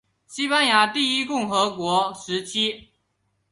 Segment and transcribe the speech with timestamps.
[0.25, 2.89] 西班牙第一共和国时期。